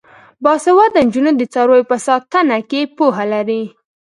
باسواده 0.43 0.99
نجونې 1.07 1.31
د 1.35 1.41
څارویو 1.53 1.89
په 1.91 1.97
ساتنه 2.07 2.57
کې 2.69 2.81
پوهه 2.97 3.25
لري. 3.33 3.63